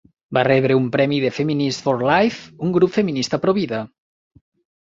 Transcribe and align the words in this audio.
Va 0.35 0.43
rebre 0.45 0.77
un 0.77 0.87
premi 0.95 1.19
de 1.25 1.29
Feminists 1.35 1.83
for 1.87 2.01
Life, 2.07 2.49
un 2.69 2.75
grup 2.79 2.97
feminista 2.97 3.41
provida. 3.47 3.83